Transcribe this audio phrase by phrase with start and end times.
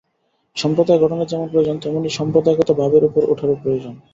[0.57, 3.93] সম্প্রদায় গঠনের যেমন প্রয়োজন, তেমনি সম্প্রদায়গত ভাবের উপরে উঠারও প্রয়োজন।